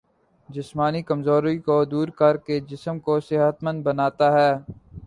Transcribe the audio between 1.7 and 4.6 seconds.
دور کرکے جسم کو صحت مند بناتا ہے